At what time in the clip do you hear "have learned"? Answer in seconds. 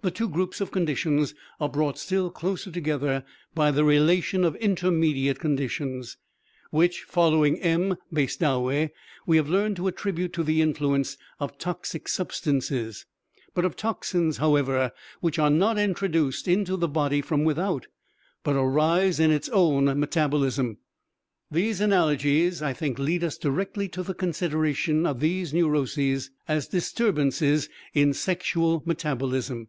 9.38-9.74